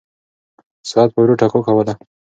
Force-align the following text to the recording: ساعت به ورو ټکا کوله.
ساعت 0.89 1.09
به 1.13 1.19
ورو 1.23 1.39
ټکا 1.39 1.59
کوله. 1.67 1.93